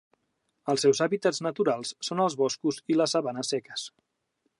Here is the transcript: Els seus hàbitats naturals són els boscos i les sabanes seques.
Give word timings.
Els 0.71 0.85
seus 0.85 1.01
hàbitats 1.05 1.41
naturals 1.47 1.91
són 2.07 2.23
els 2.25 2.37
boscos 2.41 2.81
i 2.95 2.99
les 2.99 3.15
sabanes 3.17 3.53
seques. 3.55 3.85